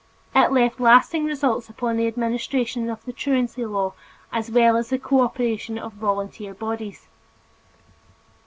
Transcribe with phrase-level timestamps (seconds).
[0.35, 3.93] It left lasting results upon the administration of the truancy law
[4.33, 7.07] as well as the cooperation of volunteer bodies.